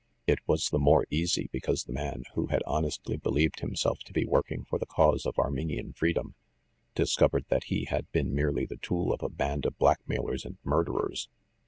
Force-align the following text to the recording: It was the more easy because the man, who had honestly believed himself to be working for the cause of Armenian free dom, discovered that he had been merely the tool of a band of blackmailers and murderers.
It 0.25 0.39
was 0.47 0.71
the 0.71 0.79
more 0.79 1.05
easy 1.11 1.47
because 1.51 1.83
the 1.83 1.93
man, 1.93 2.23
who 2.33 2.47
had 2.47 2.63
honestly 2.65 3.17
believed 3.17 3.59
himself 3.59 3.99
to 4.05 4.11
be 4.13 4.25
working 4.25 4.65
for 4.65 4.79
the 4.79 4.87
cause 4.87 5.27
of 5.27 5.37
Armenian 5.37 5.93
free 5.93 6.13
dom, 6.13 6.33
discovered 6.95 7.45
that 7.49 7.65
he 7.65 7.85
had 7.85 8.11
been 8.11 8.33
merely 8.33 8.65
the 8.65 8.77
tool 8.77 9.13
of 9.13 9.21
a 9.21 9.29
band 9.29 9.63
of 9.67 9.77
blackmailers 9.77 10.43
and 10.43 10.57
murderers. 10.63 11.29